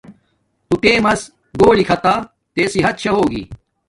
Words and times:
تو 0.67 0.73
ٹیمس 0.81 1.21
گھولی 1.59 1.83
کھاتا 1.87 2.13
تے 2.53 2.63
صحت 2.73 2.95
شا 3.03 3.11
ہوگی 3.17 3.43